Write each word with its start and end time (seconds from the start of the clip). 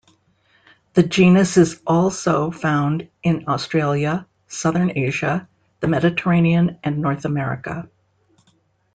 The 0.95 1.03
genus 1.03 1.57
is 1.57 1.79
also 1.85 2.49
found 2.49 3.07
in 3.21 3.47
Australia, 3.47 4.25
southern 4.47 4.97
Asia, 4.97 5.47
the 5.79 5.87
Mediterranean, 5.87 6.79
and 6.83 6.97
North 7.03 7.23
America. 7.25 7.87